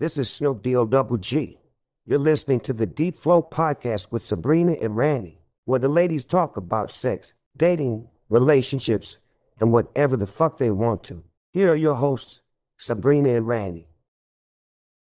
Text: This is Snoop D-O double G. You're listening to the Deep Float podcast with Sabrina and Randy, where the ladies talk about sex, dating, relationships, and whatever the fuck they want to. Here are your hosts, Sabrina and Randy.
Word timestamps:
This 0.00 0.16
is 0.16 0.30
Snoop 0.30 0.62
D-O 0.62 0.86
double 0.86 1.18
G. 1.18 1.58
You're 2.06 2.18
listening 2.18 2.60
to 2.60 2.72
the 2.72 2.86
Deep 2.86 3.18
Float 3.18 3.50
podcast 3.50 4.10
with 4.10 4.22
Sabrina 4.22 4.72
and 4.80 4.96
Randy, 4.96 5.42
where 5.66 5.78
the 5.78 5.90
ladies 5.90 6.24
talk 6.24 6.56
about 6.56 6.90
sex, 6.90 7.34
dating, 7.54 8.08
relationships, 8.30 9.18
and 9.60 9.72
whatever 9.72 10.16
the 10.16 10.26
fuck 10.26 10.56
they 10.56 10.70
want 10.70 11.04
to. 11.04 11.22
Here 11.52 11.70
are 11.70 11.76
your 11.76 11.96
hosts, 11.96 12.40
Sabrina 12.78 13.28
and 13.28 13.46
Randy. 13.46 13.89